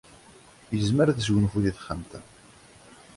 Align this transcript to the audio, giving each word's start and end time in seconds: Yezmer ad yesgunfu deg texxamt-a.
Yezmer 0.75 1.07
ad 1.07 1.17
yesgunfu 1.19 1.59
deg 1.63 1.75
texxamt-a. 1.75 2.21